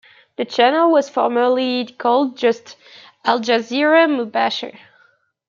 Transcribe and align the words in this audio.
The 0.37 0.45
channel 0.45 0.89
was 0.89 1.09
formerly 1.11 1.85
called 1.85 2.35
just 2.35 2.75
Al 3.23 3.39
Jazeera 3.39 4.09
Mubasher. 4.09 4.79